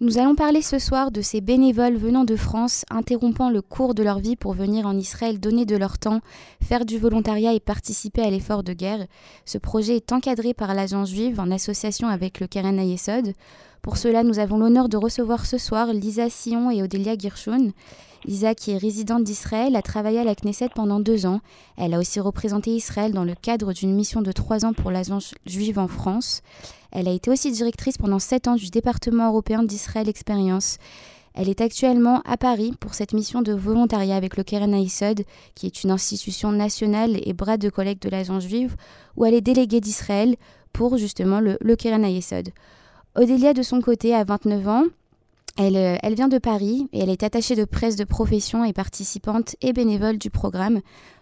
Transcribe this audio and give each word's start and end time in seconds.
Nous 0.00 0.18
allons 0.18 0.34
parler 0.34 0.60
ce 0.60 0.80
soir 0.80 1.12
de 1.12 1.22
ces 1.22 1.40
bénévoles 1.40 1.96
venant 1.96 2.24
de 2.24 2.34
France, 2.34 2.84
interrompant 2.90 3.48
le 3.48 3.62
cours 3.62 3.94
de 3.94 4.02
leur 4.02 4.18
vie 4.18 4.34
pour 4.34 4.52
venir 4.52 4.86
en 4.86 4.96
Israël 4.98 5.38
donner 5.38 5.66
de 5.66 5.76
leur 5.76 5.98
temps, 5.98 6.20
faire 6.60 6.84
du 6.84 6.98
volontariat 6.98 7.54
et 7.54 7.60
participer 7.60 8.22
à 8.22 8.28
l'effort 8.28 8.64
de 8.64 8.72
guerre. 8.72 9.06
Ce 9.44 9.56
projet 9.56 9.94
est 9.94 10.10
encadré 10.10 10.52
par 10.52 10.74
l'agence 10.74 11.10
juive 11.10 11.38
en 11.38 11.52
association 11.52 12.08
avec 12.08 12.40
le 12.40 12.48
Keren 12.48 12.76
Ayesod. 12.76 13.34
Pour 13.82 13.96
cela, 13.96 14.24
nous 14.24 14.40
avons 14.40 14.58
l'honneur 14.58 14.88
de 14.88 14.96
recevoir 14.96 15.46
ce 15.46 15.58
soir 15.58 15.92
Lisa 15.92 16.28
Sion 16.28 16.72
et 16.72 16.82
Odelia 16.82 17.16
Girshun. 17.16 17.70
Lisa, 18.24 18.54
qui 18.54 18.70
est 18.70 18.78
résidente 18.78 19.24
d'Israël, 19.24 19.76
a 19.76 19.82
travaillé 19.82 20.18
à 20.18 20.24
la 20.24 20.34
Knesset 20.34 20.70
pendant 20.74 21.00
deux 21.00 21.26
ans. 21.26 21.40
Elle 21.76 21.92
a 21.94 21.98
aussi 21.98 22.20
représenté 22.20 22.70
Israël 22.70 23.12
dans 23.12 23.24
le 23.24 23.34
cadre 23.34 23.72
d'une 23.72 23.94
mission 23.94 24.22
de 24.22 24.32
trois 24.32 24.64
ans 24.64 24.72
pour 24.72 24.90
l'agence 24.90 25.34
juive 25.44 25.78
en 25.78 25.88
France. 25.88 26.40
Elle 26.90 27.08
a 27.08 27.12
été 27.12 27.30
aussi 27.30 27.52
directrice 27.52 27.98
pendant 27.98 28.18
sept 28.18 28.48
ans 28.48 28.54
du 28.54 28.70
département 28.70 29.28
européen 29.28 29.62
d'Israël 29.62 30.08
Expérience. 30.08 30.78
Elle 31.34 31.48
est 31.48 31.60
actuellement 31.60 32.22
à 32.24 32.36
Paris 32.36 32.72
pour 32.78 32.94
cette 32.94 33.12
mission 33.12 33.42
de 33.42 33.52
volontariat 33.52 34.16
avec 34.16 34.36
le 34.36 34.44
Keren 34.44 34.72
Aïsod, 34.72 35.24
qui 35.54 35.66
est 35.66 35.82
une 35.82 35.90
institution 35.90 36.52
nationale 36.52 37.18
et 37.24 37.32
bras 37.32 37.56
de 37.56 37.68
collègue 37.68 38.00
de 38.00 38.08
l'agence 38.08 38.44
juive, 38.44 38.76
où 39.16 39.24
elle 39.24 39.34
est 39.34 39.40
déléguée 39.40 39.80
d'Israël 39.80 40.36
pour 40.72 40.96
justement 40.96 41.40
le, 41.40 41.58
le 41.60 41.76
Keren. 41.76 42.06
Odélia, 43.16 43.52
de 43.52 43.62
son 43.62 43.80
côté, 43.80 44.14
a 44.14 44.24
29 44.24 44.68
ans. 44.68 44.84
Euh, 45.60 45.96
elle, 46.02 46.14
vient 46.14 46.28
de 46.28 46.38
Paris 46.38 46.88
et 46.92 47.00
elle 47.00 47.10
est 47.10 47.22
attachée 47.22 47.54
de 47.54 47.64
presse 47.64 47.94
de 47.94 48.04
profession 48.04 48.64
et 48.64 48.72
participante 48.72 49.54
et 49.62 49.72
bénévole 49.72 50.18
du 50.18 50.28
programme. 50.28 50.80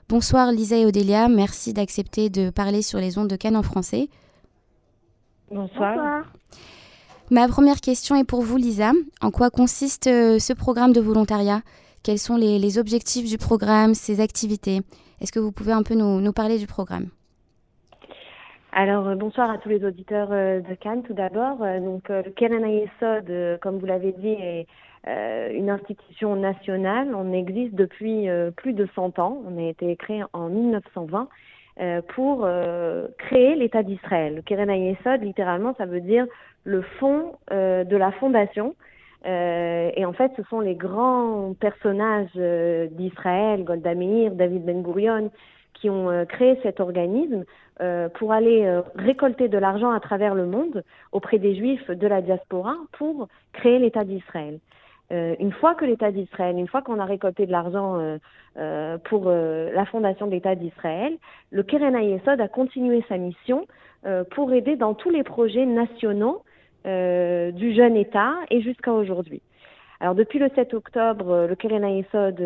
Bonsoir 0.09 0.53
Lisa 0.53 0.77
et 0.77 0.87
Odélia, 0.87 1.29
merci 1.29 1.75
d'accepter 1.75 2.31
de 2.31 2.49
parler 2.49 2.81
sur 2.81 2.99
les 2.99 3.19
ondes 3.19 3.29
de 3.29 3.37
Cannes 3.37 3.57
en 3.57 3.63
français. 3.63 4.09
Bonsoir. 5.51 6.25
Ma 7.31 7.47
première 7.47 7.81
question 7.81 8.17
est 8.17 8.25
pour 8.25 8.41
vous 8.41 8.57
Lisa. 8.57 8.93
En 9.21 9.31
quoi 9.31 9.51
consiste 9.51 10.07
euh, 10.07 10.39
ce 10.39 10.55
programme 10.55 10.95
de 10.95 11.01
volontariat? 11.01 11.61
Quels 12.03 12.19
sont 12.19 12.37
les, 12.37 12.79
objectifs 12.79 13.29
du 13.29 13.37
programme, 13.37 13.95
ses 13.95 14.21
activités? 14.21 14.81
Est-ce 15.21 15.31
que 15.31 15.39
vous 15.39 15.53
pouvez 15.53 15.73
un 15.73 15.83
peu 15.83 15.95
nous 15.95 16.33
parler 16.33 16.59
du 16.59 16.67
programme? 16.67 17.09
Alors 18.75 19.07
euh, 19.07 19.15
bonsoir 19.15 19.51
à 19.51 19.59
tous 19.59 19.69
les 19.69 19.85
auditeurs 19.85 20.29
euh, 20.33 20.61
de 20.61 20.75
Cannes 20.75 21.03
tout 21.03 21.13
d'abord. 21.13 21.63
Euh, 21.63 21.79
donc 21.79 22.09
le 22.09 22.31
Keren 22.31 22.65
Ayesod, 22.65 23.59
comme 23.61 23.79
vous 23.79 23.87
l'avez 23.87 24.13
dit, 24.13 24.37
est 24.41 24.67
une 25.05 25.69
institution 25.69 26.37
nationale. 26.37 27.13
On 27.15 27.33
existe 27.33 27.75
depuis 27.75 28.29
plus 28.57 28.73
de 28.73 28.89
100 28.95 29.19
ans. 29.19 29.43
On 29.47 29.59
a 29.59 29.69
été 29.69 29.97
créé 29.97 30.23
en 30.33 30.49
1920 30.49 31.29
pour 32.15 32.49
créer 33.19 33.57
l'État 33.57 33.83
d'Israël. 33.83 34.37
Le 34.37 34.43
Keren 34.43 34.71
Ayesod, 34.71 35.23
littéralement, 35.23 35.75
ça 35.77 35.87
veut 35.87 36.01
dire 36.01 36.25
le 36.63 36.83
fond 37.01 37.33
de 37.51 37.97
la 37.97 38.13
fondation. 38.13 38.77
et 39.25 40.05
en 40.07 40.13
fait, 40.13 40.31
ce 40.37 40.45
sont 40.45 40.61
les 40.61 40.77
grands 40.77 41.53
personnages 41.59 42.37
d'Israël, 42.93 43.65
Golda 43.65 43.97
Meir, 43.97 44.31
David 44.31 44.65
Ben 44.65 44.85
Gurion, 44.85 45.33
qui 45.83 45.91
ont 45.91 46.25
créé 46.27 46.57
cet 46.63 46.79
organisme 46.79 47.45
euh, 47.83 48.09
pour 48.11 48.33
aller 48.33 48.65
euh, 48.65 48.83
récolter 48.95 49.49
de 49.49 49.59
l'argent 49.59 49.91
à 49.91 49.99
travers 49.99 50.37
le 50.37 50.47
monde 50.47 50.85
auprès 51.11 51.39
des 51.39 51.57
juifs 51.57 51.91
de 51.91 52.07
la 52.07 52.23
diaspora 52.23 52.77
pour 52.93 53.27
créer 53.53 53.81
l'État 53.81 54.05
d'Israël. 54.05 54.61
Euh, 55.11 55.35
une 55.41 55.51
fois 55.51 55.75
que 55.75 55.85
l'État 55.85 56.13
d'Israël, 56.13 56.57
une 56.57 56.69
fois 56.69 56.83
qu'on 56.83 57.01
a 57.01 57.05
récolté 57.05 57.45
de 57.45 57.51
l'argent 57.51 57.99
pour 59.05 59.31
la 59.31 59.85
fondation 59.87 60.27
de 60.27 60.33
l'État 60.33 60.55
d'Israël, 60.55 61.17
le 61.51 61.63
Keren 61.65 61.97
Ayesod 61.97 62.41
a 62.41 62.49
continué 62.49 63.05
sa 63.09 63.17
mission 63.17 63.67
pour 64.31 64.53
aider 64.53 64.77
dans 64.77 64.95
tous 64.95 65.11
les 65.11 65.25
projets 65.25 65.67
nationaux 65.67 66.43
du 66.85 67.75
jeune 67.75 67.97
État 67.97 68.35
et 68.51 68.61
jusqu'à 68.61 68.93
aujourd'hui. 68.93 69.43
Alors 70.01 70.15
depuis 70.15 70.39
le 70.39 70.51
7 70.55 70.75
octobre, 70.75 71.47
le 71.49 71.55
Keren 71.57 71.85
Ayesod 71.85 72.41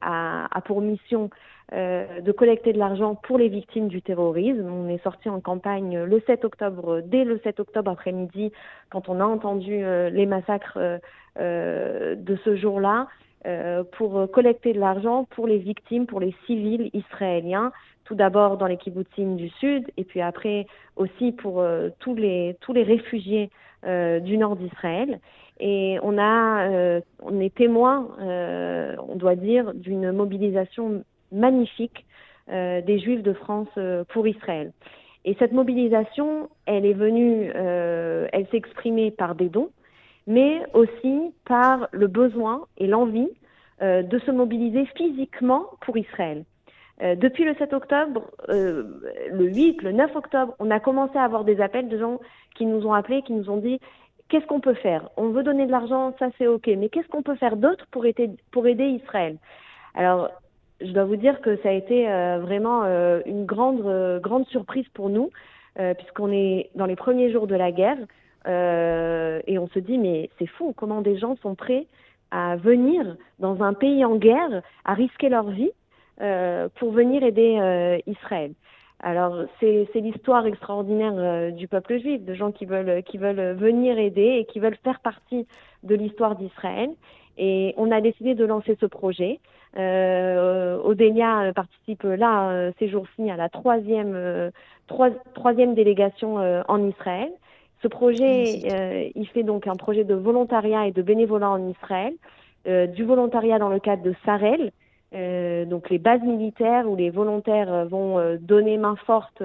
a, 0.00 0.31
a, 0.52 0.60
pour 0.60 0.80
mission 0.80 1.30
euh, 1.72 2.20
de 2.20 2.32
collecter 2.32 2.74
de 2.74 2.78
l'argent 2.78 3.14
pour 3.14 3.38
les 3.38 3.48
victimes 3.48 3.88
du 3.88 4.02
terrorisme. 4.02 4.70
On 4.70 4.88
est 4.88 5.02
sorti 5.02 5.30
en 5.30 5.40
campagne 5.40 6.02
le 6.02 6.20
7 6.26 6.44
octobre, 6.44 7.00
dès 7.02 7.24
le 7.24 7.40
7 7.42 7.60
octobre 7.60 7.90
après-midi, 7.90 8.52
quand 8.90 9.08
on 9.08 9.20
a 9.20 9.24
entendu 9.24 9.82
euh, 9.82 10.10
les 10.10 10.26
massacres 10.26 10.78
euh, 11.38 12.14
de 12.14 12.36
ce 12.44 12.56
jour-là, 12.56 13.08
pour 13.96 14.30
collecter 14.30 14.72
de 14.72 14.78
l'argent 14.78 15.24
pour 15.24 15.48
les 15.48 15.58
victimes, 15.58 16.06
pour 16.06 16.20
les 16.20 16.32
civils 16.46 16.90
israéliens, 16.92 17.72
tout 18.04 18.14
d'abord 18.14 18.56
dans 18.56 18.68
les 18.68 18.76
kibbutzim 18.76 19.34
du 19.34 19.48
sud, 19.48 19.90
et 19.96 20.04
puis 20.04 20.20
après 20.20 20.68
aussi 20.94 21.32
pour 21.32 21.60
tous 21.98 22.14
les 22.14 22.56
tous 22.60 22.72
les 22.72 22.84
réfugiés 22.84 23.50
du 23.84 24.38
nord 24.38 24.54
d'Israël. 24.54 25.18
Et 25.64 25.98
on 26.02 26.18
a, 26.18 27.00
on 27.22 27.38
est 27.38 27.54
témoin, 27.54 28.08
on 28.18 29.14
doit 29.14 29.36
dire, 29.36 29.72
d'une 29.74 30.10
mobilisation 30.10 31.04
magnifique 31.30 32.04
euh, 32.50 32.80
des 32.82 32.98
Juifs 32.98 33.22
de 33.22 33.34
France 33.34 33.68
euh, 33.78 34.02
pour 34.08 34.26
Israël. 34.26 34.72
Et 35.24 35.36
cette 35.38 35.52
mobilisation, 35.52 36.48
elle 36.66 36.84
est 36.84 36.92
venue, 36.92 37.52
euh, 37.54 38.26
elle 38.32 38.48
s'est 38.48 38.60
par 39.16 39.36
des 39.36 39.48
dons, 39.48 39.70
mais 40.26 40.60
aussi 40.74 41.32
par 41.44 41.88
le 41.92 42.08
besoin 42.08 42.66
et 42.78 42.86
l'envie 42.86 43.30
de 43.80 44.18
se 44.20 44.30
mobiliser 44.30 44.86
physiquement 44.96 45.64
pour 45.80 45.96
Israël. 45.96 46.44
depuis 47.00 47.42
le 47.44 47.54
7 47.54 47.72
octobre, 47.72 48.30
le 48.46 49.44
8, 49.44 49.82
le 49.82 49.90
9 49.90 50.14
octobre, 50.14 50.54
on 50.60 50.70
a 50.70 50.78
commencé 50.78 51.18
à 51.18 51.24
avoir 51.24 51.42
des 51.42 51.60
appels 51.60 51.88
de 51.88 51.98
gens 51.98 52.20
qui 52.54 52.64
nous 52.64 52.86
ont 52.86 52.92
appelés, 52.92 53.22
qui 53.22 53.32
nous 53.32 53.50
ont 53.50 53.56
dit 53.56 53.80
qu'est-ce 54.32 54.46
qu'on 54.46 54.60
peut 54.60 54.74
faire? 54.74 55.10
On 55.18 55.28
veut 55.28 55.42
donner 55.42 55.66
de 55.66 55.70
l'argent, 55.70 56.14
ça 56.18 56.28
c'est 56.38 56.46
ok, 56.46 56.66
mais 56.78 56.88
qu'est-ce 56.88 57.08
qu'on 57.08 57.22
peut 57.22 57.34
faire 57.34 57.56
d'autre 57.56 57.86
pour 57.90 58.06
aider, 58.06 58.86
Israël? 58.86 59.36
Alors, 59.94 60.30
je 60.80 60.90
dois 60.90 61.04
vous 61.04 61.16
dire 61.16 61.42
que 61.42 61.56
ça 61.62 61.68
a 61.68 61.72
été 61.72 62.10
euh, 62.10 62.38
vraiment 62.40 62.82
euh, 62.84 63.20
une 63.26 63.44
grande, 63.44 63.82
euh, 63.84 64.20
grande 64.20 64.46
surprise 64.48 64.88
pour 64.94 65.10
nous, 65.10 65.30
puisqu'on 65.98 66.30
est 66.32 66.70
dans 66.74 66.84
les 66.84 66.96
premiers 66.96 67.32
jours 67.32 67.46
de 67.46 67.54
la 67.54 67.72
guerre 67.72 67.96
et 68.44 69.58
on 69.58 69.68
se 69.68 69.78
dit 69.78 69.96
mais 69.96 70.28
c'est 70.38 70.46
fou 70.46 70.74
comment 70.76 71.00
des 71.00 71.16
gens 71.16 71.34
sont 71.36 71.54
prêts 71.54 71.86
à 72.30 72.56
venir 72.56 73.16
dans 73.38 73.62
un 73.62 73.72
pays 73.72 74.04
en 74.04 74.16
guerre, 74.16 74.60
à 74.84 74.92
risquer 74.92 75.30
leur 75.30 75.48
vie 75.48 75.70
pour 76.74 76.92
venir 76.92 77.22
aider 77.22 78.02
Israël. 78.06 78.52
Alors 79.02 79.36
c'est 79.58 79.88
l'histoire 79.96 80.46
extraordinaire 80.46 81.52
du 81.52 81.66
peuple 81.66 81.98
juif, 81.98 82.22
de 82.22 82.34
gens 82.34 82.52
qui 82.52 82.66
veulent 82.66 83.02
qui 83.02 83.18
veulent 83.18 83.54
venir 83.54 83.98
aider 83.98 84.38
et 84.38 84.44
qui 84.44 84.60
veulent 84.60 84.78
faire 84.84 85.00
partie 85.00 85.46
de 85.82 85.94
l'histoire 85.96 86.36
d'Israël. 86.36 86.90
Et 87.38 87.74
on 87.76 87.90
a 87.90 88.00
décidé 88.00 88.34
de 88.34 88.44
lancer 88.44 88.76
ce 88.80 88.86
projet. 88.86 89.40
Euh, 89.78 90.78
Odenia 90.82 91.52
participe 91.54 92.02
là 92.02 92.50
euh, 92.50 92.72
ces 92.78 92.88
jours-ci 92.88 93.30
à 93.30 93.36
la 93.36 93.48
troisième, 93.48 94.14
euh, 94.14 94.50
troisième 95.34 95.74
délégation 95.74 96.38
euh, 96.38 96.62
en 96.68 96.86
Israël. 96.86 97.30
Ce 97.82 97.88
projet, 97.88 99.10
il 99.16 99.26
fait 99.28 99.42
donc 99.42 99.66
un 99.66 99.74
projet 99.74 100.04
de 100.04 100.14
volontariat 100.14 100.86
et 100.86 100.92
de 100.92 101.02
bénévolat 101.02 101.50
en 101.50 101.68
Israël, 101.68 102.14
du 102.64 103.02
volontariat 103.02 103.58
dans 103.58 103.70
le 103.70 103.80
cadre 103.80 104.04
de 104.04 104.14
Sarel, 104.24 104.70
donc 105.12 105.90
les 105.90 105.98
bases 105.98 106.22
militaires 106.22 106.88
où 106.88 106.96
les 106.96 107.10
volontaires 107.10 107.86
vont 107.86 108.38
donner 108.40 108.78
main 108.78 108.96
forte 109.06 109.42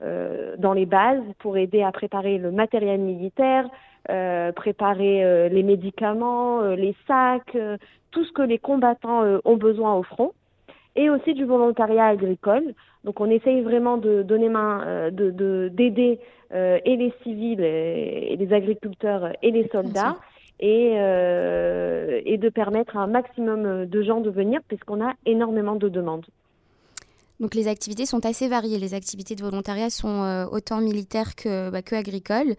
dans 0.00 0.72
les 0.72 0.86
bases 0.86 1.22
pour 1.38 1.56
aider 1.56 1.82
à 1.82 1.92
préparer 1.92 2.38
le 2.38 2.50
matériel 2.50 3.00
militaire, 3.00 3.68
préparer 4.54 5.48
les 5.50 5.62
médicaments, 5.62 6.62
les 6.62 6.96
sacs, 7.06 7.56
tout 8.12 8.24
ce 8.24 8.32
que 8.32 8.42
les 8.42 8.58
combattants 8.58 9.24
euh, 9.24 9.38
ont 9.44 9.56
besoin 9.56 9.94
au 9.94 10.04
front, 10.04 10.32
et 10.94 11.10
aussi 11.10 11.34
du 11.34 11.44
volontariat 11.44 12.06
agricole. 12.06 12.74
Donc 13.04 13.20
on 13.20 13.28
essaye 13.30 13.62
vraiment 13.62 13.96
de 13.96 14.22
donner 14.22 14.48
main, 14.48 14.82
euh, 14.86 15.10
de 15.10 15.68
d'aider 15.68 16.20
euh, 16.52 16.78
et 16.84 16.96
les 16.96 17.12
civils 17.22 17.60
et, 17.60 18.36
les 18.36 18.52
agriculteurs 18.52 19.32
et 19.42 19.50
les 19.50 19.66
soldats. 19.68 20.16
Et, 20.64 20.92
et 22.24 22.38
de 22.38 22.48
permettre 22.48 22.96
à 22.96 23.00
un 23.00 23.08
maximum 23.08 23.84
de 23.84 24.02
gens 24.02 24.20
de 24.20 24.30
venir 24.30 24.60
puisqu'on 24.68 25.04
a 25.04 25.12
énormément 25.26 25.74
de 25.74 25.88
demandes. 25.88 26.24
Donc 27.40 27.56
les 27.56 27.66
activités 27.66 28.06
sont 28.06 28.24
assez 28.24 28.46
variées. 28.46 28.78
Les 28.78 28.94
activités 28.94 29.34
de 29.34 29.42
volontariat 29.42 29.90
sont 29.90 30.46
autant 30.52 30.80
militaires 30.80 31.34
que, 31.34 31.68
bah, 31.70 31.80
agricoles. 31.90 32.54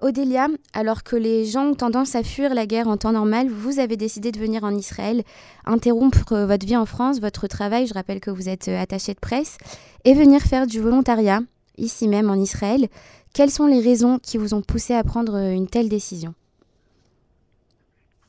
Odélia, 0.00 0.48
alors 0.74 1.04
que 1.04 1.16
les 1.16 1.46
gens 1.46 1.68
ont 1.68 1.74
tendance 1.74 2.14
à 2.16 2.22
fuir 2.22 2.54
la 2.54 2.66
guerre 2.66 2.86
en 2.86 2.98
temps 2.98 3.12
normal, 3.12 3.48
vous 3.48 3.78
avez 3.78 3.96
décidé 3.96 4.30
de 4.30 4.38
venir 4.38 4.62
en 4.62 4.74
Israël, 4.74 5.22
interrompre 5.64 6.32
euh, 6.32 6.46
votre 6.46 6.66
vie 6.66 6.76
en 6.76 6.84
France, 6.84 7.18
votre 7.18 7.46
travail, 7.46 7.86
je 7.86 7.94
rappelle 7.94 8.20
que 8.20 8.30
vous 8.30 8.50
êtes 8.50 8.68
euh, 8.68 8.78
attaché 8.78 9.14
de 9.14 9.18
presse, 9.20 9.56
et 10.04 10.12
venir 10.12 10.42
faire 10.42 10.66
du 10.66 10.80
volontariat, 10.80 11.40
ici 11.78 12.08
même 12.08 12.28
en 12.28 12.34
Israël. 12.34 12.88
Quelles 13.32 13.50
sont 13.50 13.66
les 13.66 13.80
raisons 13.80 14.18
qui 14.18 14.36
vous 14.36 14.52
ont 14.52 14.60
poussé 14.60 14.92
à 14.92 15.02
prendre 15.02 15.34
euh, 15.34 15.50
une 15.50 15.66
telle 15.66 15.88
décision? 15.88 16.34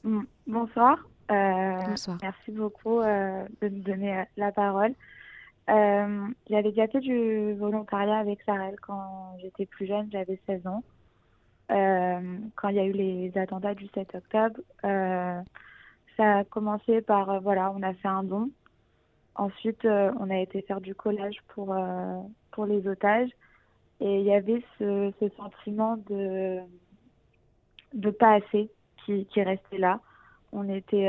Mm, 0.08 0.26
Bonsoir. 0.48 0.98
Bonsoir. 1.30 2.18
Merci 2.22 2.52
beaucoup 2.52 3.02
de 3.02 3.70
me 3.70 3.80
donner 3.82 4.24
la 4.38 4.52
parole. 4.52 4.94
J'avais 5.68 6.70
déjà 6.70 6.88
fait 6.88 7.02
du 7.02 7.54
volontariat 7.54 8.18
avec 8.18 8.42
Sarel 8.44 8.76
quand 8.82 9.36
j'étais 9.42 9.66
plus 9.66 9.86
jeune, 9.88 10.10
j'avais 10.12 10.40
16 10.46 10.66
ans. 10.68 10.84
quand 11.68 12.70
il 12.70 12.76
y 12.76 12.80
a 12.80 12.86
eu 12.86 12.94
les 12.94 13.38
attentats 13.38 13.74
du 13.74 13.88
7 13.94 14.16
octobre. 14.16 14.60
ça 14.82 16.38
a 16.38 16.44
commencé 16.46 17.02
par, 17.02 17.42
voilà, 17.42 17.74
on 17.76 17.84
a 17.84 17.94
fait 17.94 18.08
un 18.08 18.24
don. 18.24 18.50
Ensuite, 19.36 19.84
on 19.86 20.30
a 20.30 20.38
été 20.38 20.62
faire 20.62 20.80
du 20.80 20.96
collage 20.96 21.38
pour, 21.50 21.76
pour 22.52 22.66
les 22.66 22.88
otages. 22.88 23.30
Et 24.00 24.20
il 24.20 24.26
y 24.26 24.34
avait 24.34 24.64
ce, 24.78 25.12
ce 25.20 25.30
sentiment 25.36 25.98
de, 26.10 26.60
de 27.94 28.10
pas 28.12 28.36
assez 28.36 28.70
qui, 29.08 29.26
qui 29.26 29.42
restait 29.42 29.80
là. 29.80 30.00
On 30.54 30.70
était 30.70 31.08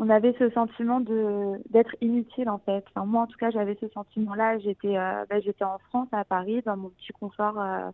on 0.00 0.08
avait 0.08 0.34
ce 0.38 0.48
sentiment 0.50 1.00
de 1.00 1.60
d'être 1.68 1.94
inutile 2.00 2.48
en 2.48 2.58
fait. 2.58 2.82
Enfin, 2.88 3.04
moi 3.04 3.22
en 3.22 3.26
tout 3.26 3.36
cas 3.36 3.50
j'avais 3.50 3.76
ce 3.80 3.88
sentiment-là. 3.88 4.58
J'étais 4.58 4.96
euh, 4.96 5.26
ben, 5.28 5.42
j'étais 5.42 5.64
en 5.64 5.78
France 5.90 6.08
à 6.12 6.24
Paris 6.24 6.62
dans 6.64 6.76
mon 6.76 6.88
petit 6.88 7.12
confort 7.12 7.60
euh, 7.60 7.90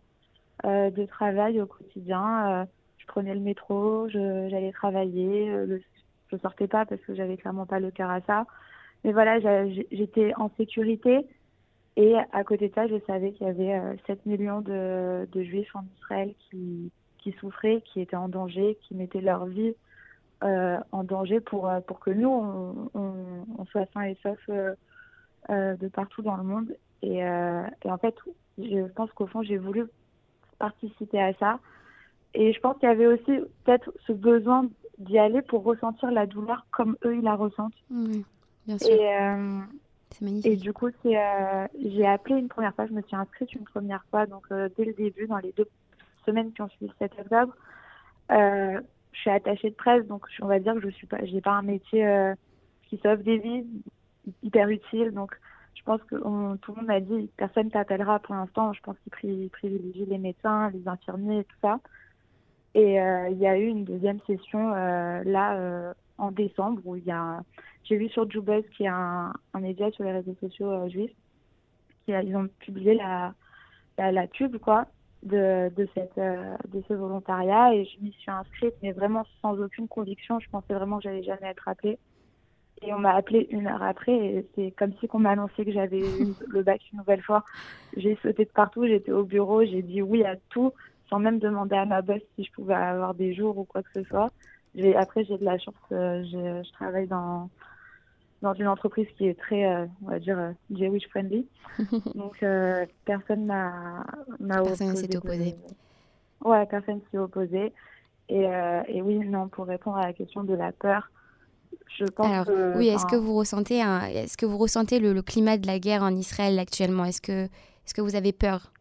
euh, 0.65 0.89
de 0.89 1.05
travail 1.05 1.61
au 1.61 1.65
quotidien. 1.65 2.65
je 2.97 3.05
prenais 3.07 3.33
le 3.33 3.41
métro, 3.41 4.07
j'allais 4.09 4.71
travailler. 4.71 5.49
Le, 5.49 5.81
je 6.31 6.37
sortais 6.37 6.67
pas 6.67 6.85
parce 6.85 7.01
que 7.01 7.13
j'avais 7.13 7.35
clairement 7.35 7.65
pas 7.65 7.79
le 7.79 7.91
cœur 7.91 8.09
à 8.09 8.21
ça. 8.21 8.45
Mais 9.03 9.11
voilà 9.11 9.39
j'étais 9.91 10.33
en 10.37 10.49
sécurité 10.57 11.27
et 11.97 12.15
à 12.31 12.43
côté 12.45 12.69
de 12.69 12.73
ça 12.73 12.87
je 12.87 12.95
savais 13.05 13.33
qu'il 13.33 13.47
y 13.47 13.49
avait 13.49 13.97
7 14.07 14.25
millions 14.25 14.61
de 14.61 15.41
juifs 15.43 15.75
en 15.75 15.83
Israël 15.97 16.33
qui 16.49 16.89
qui 17.27 17.37
souffraient, 17.39 17.81
qui 17.81 17.99
étaient 17.99 18.15
en 18.15 18.29
danger, 18.29 18.77
qui 18.83 18.95
mettaient 18.95 19.21
leur 19.21 19.45
vie 19.45 19.73
euh, 20.43 20.77
en 20.91 21.03
danger 21.03 21.41
pour, 21.41 21.67
euh, 21.67 21.81
pour 21.81 21.99
que 21.99 22.09
nous, 22.09 22.29
on, 22.29 22.89
on, 22.93 23.65
soit 23.65 23.85
sains 23.93 24.03
et 24.03 24.17
saufs 24.23 24.49
euh, 24.49 25.75
de 25.75 25.87
partout 25.89 26.21
dans 26.21 26.37
le 26.37 26.43
monde. 26.43 26.73
Et, 27.01 27.17
et 27.17 27.91
en 27.91 27.97
fait, 27.97 28.15
je 28.57 28.87
pense 28.87 29.11
qu'au 29.11 29.27
fond, 29.27 29.43
j'ai 29.43 29.57
voulu 29.57 29.85
participer 30.57 31.21
à 31.21 31.33
ça. 31.33 31.59
Et 32.33 32.53
je 32.53 32.59
pense 32.59 32.77
qu'il 32.77 32.87
y 32.87 32.91
avait 32.91 33.07
aussi 33.07 33.39
peut-être 33.63 33.91
ce 34.05 34.13
besoin 34.13 34.67
d'y 34.99 35.19
aller 35.19 35.41
pour 35.41 35.63
ressentir 35.63 36.11
la 36.11 36.25
douleur 36.25 36.65
comme 36.71 36.97
eux, 37.05 37.17
ils 37.17 37.23
la 37.23 37.35
ressentent. 37.35 37.73
Oui, 37.91 38.25
bien 38.65 38.77
sûr. 38.77 38.95
Et, 40.43 40.55
du 40.55 40.73
coup, 40.73 40.89
j'ai 41.03 42.05
appelé 42.05 42.35
une 42.35 42.47
première 42.47 42.73
fois, 42.73 42.87
je 42.87 42.93
me 42.93 43.01
suis 43.01 43.15
inscrite 43.15 43.53
une 43.53 43.65
première 43.65 44.03
fois, 44.09 44.25
donc 44.25 44.47
dès 44.49 44.85
le 44.85 44.93
début, 44.93 45.27
dans 45.27 45.37
les 45.37 45.51
deux 45.51 45.67
semaines 46.27 46.53
qui 46.53 46.61
ont 46.61 46.69
suivi 46.69 46.91
le 46.99 47.07
7 47.07 47.19
octobre. 47.19 47.53
Euh, 48.31 48.81
je 49.13 49.19
suis 49.19 49.29
attachée 49.29 49.69
de 49.69 49.75
presse, 49.75 50.05
donc 50.05 50.25
on 50.41 50.47
va 50.47 50.59
dire 50.59 50.73
que 50.75 50.81
je 50.81 50.89
suis 50.89 51.07
pas, 51.07 51.23
j'ai 51.23 51.41
pas 51.41 51.53
un 51.53 51.61
métier 51.61 52.05
euh, 52.05 52.35
qui 52.83 52.97
sauve 52.97 53.23
des 53.23 53.37
vies, 53.37 53.65
hyper 54.43 54.67
utile. 54.69 55.11
Donc 55.11 55.35
je 55.75 55.83
pense 55.83 56.01
que 56.03 56.15
tout 56.15 56.71
le 56.71 56.75
monde 56.75 56.85
m'a 56.85 56.99
dit, 56.99 57.29
personne 57.37 57.71
t'appellera 57.71 58.19
pour 58.19 58.35
l'instant. 58.35 58.73
Je 58.73 58.81
pense 58.81 58.97
qu'ils 59.19 59.49
privilégient 59.49 60.05
les 60.05 60.17
médecins, 60.17 60.69
les 60.71 60.87
infirmiers 60.87 61.39
et 61.39 61.43
tout 61.45 61.57
ça. 61.61 61.79
Et 62.75 63.01
euh, 63.01 63.29
il 63.29 63.37
y 63.39 63.47
a 63.47 63.57
eu 63.57 63.65
une 63.65 63.85
deuxième 63.85 64.19
session 64.27 64.71
là 64.71 65.93
en 66.19 66.31
décembre 66.31 66.81
où 66.85 66.95
il 66.95 67.05
y 67.05 67.11
a, 67.11 67.41
j'ai 67.83 67.95
vu 67.95 68.09
sur 68.09 68.29
Jubuzz 68.29 68.63
qui 68.75 68.83
est 68.83 68.87
un, 68.87 69.33
un, 69.53 69.59
média 69.59 69.89
sur 69.91 70.03
les 70.03 70.11
réseaux 70.11 70.35
sociaux 70.39 70.89
juifs, 70.89 71.13
qui 72.05 72.11
ils 72.11 72.35
ont 72.35 72.47
publié 72.59 72.95
la, 72.95 73.33
la, 73.97 74.11
la 74.11 74.27
pub 74.27 74.57
quoi 74.57 74.87
de, 75.23 75.69
de, 75.75 75.87
cette, 75.93 76.17
euh, 76.17 76.55
de 76.67 76.83
ce 76.87 76.93
volontariat 76.93 77.73
et 77.73 77.85
je 77.85 78.03
m'y 78.03 78.11
suis 78.13 78.31
inscrite, 78.31 78.73
mais 78.81 78.91
vraiment 78.91 79.25
sans 79.41 79.59
aucune 79.59 79.87
conviction. 79.87 80.39
Je 80.39 80.49
pensais 80.49 80.73
vraiment 80.73 80.97
que 80.97 81.03
j'allais 81.03 81.23
jamais 81.23 81.47
être 81.47 81.67
appelée. 81.67 81.99
Et 82.83 82.93
on 82.93 82.99
m'a 82.99 83.15
appelée 83.15 83.47
une 83.49 83.67
heure 83.67 83.81
après 83.81 84.13
et 84.15 84.47
c'est 84.55 84.71
comme 84.71 84.93
si 84.99 85.07
qu'on 85.07 85.19
m'a 85.19 85.31
annoncé 85.31 85.65
que 85.65 85.71
j'avais 85.71 85.99
eu 85.99 86.35
le 86.47 86.63
bac 86.63 86.81
une 86.91 86.99
nouvelle 86.99 87.23
fois. 87.23 87.43
J'ai 87.95 88.17
sauté 88.21 88.45
de 88.45 88.51
partout, 88.51 88.85
j'étais 88.85 89.11
au 89.11 89.23
bureau, 89.23 89.65
j'ai 89.65 89.81
dit 89.81 90.01
oui 90.01 90.23
à 90.23 90.35
tout 90.49 90.73
sans 91.09 91.19
même 91.19 91.39
demander 91.39 91.75
à 91.75 91.85
ma 91.85 92.01
boss 92.01 92.21
si 92.35 92.43
je 92.43 92.51
pouvais 92.51 92.73
avoir 92.73 93.13
des 93.13 93.33
jours 93.33 93.57
ou 93.57 93.63
quoi 93.63 93.81
que 93.81 93.89
ce 93.93 94.03
soit. 94.03 94.31
Après, 94.95 95.23
j'ai 95.23 95.37
de 95.37 95.45
la 95.45 95.57
chance, 95.57 95.73
euh, 95.91 96.23
je 96.23 96.71
travaille 96.73 97.07
dans 97.07 97.49
dans 98.41 98.53
une 98.53 98.67
entreprise 98.67 99.07
qui 99.17 99.27
est 99.27 99.39
très, 99.39 99.65
euh, 99.65 99.85
on 100.03 100.09
va 100.09 100.19
dire, 100.19 100.37
euh, 100.37 100.51
Jewish 100.71 101.07
friendly. 101.09 101.47
Donc, 102.15 102.41
euh, 102.43 102.85
personne 103.05 103.45
m'a 103.45 104.05
Personne 104.39 104.95
s'est 104.95 105.15
opposé. 105.15 105.55
Ouais, 106.43 106.65
personne 106.67 107.01
s'est 107.11 107.17
opposé. 107.17 107.73
Et, 108.29 108.43
et, 108.89 109.01
oui, 109.01 109.19
non, 109.19 109.47
pour 109.47 109.67
répondre 109.67 109.97
à 109.97 110.07
la 110.07 110.13
question 110.13 110.43
de 110.43 110.53
la 110.53 110.73
peur, 110.73 111.09
je 111.97 112.03
pense 112.03 112.27
Alors, 112.27 112.45
que, 112.45 112.77
oui, 112.77 112.89
est-ce 112.89 113.05
que 113.05 113.15
vous 113.15 113.33
ressentez, 113.33 113.77
est-ce 113.77 114.35
que 114.35 114.45
vous 114.45 114.57
ressentez 114.57 114.99
le, 114.99 115.21
climat 115.21 115.57
de 115.57 115.65
la 115.65 115.79
guerre 115.79 116.03
en 116.03 116.13
Israël 116.13 116.59
actuellement? 116.59 117.05
Est-ce 117.05 117.21
que, 117.21 117.45
est-ce 117.45 117.93
que 117.93 118.01
vous 118.01 118.15
avez 118.17 118.33
peur 118.33 118.73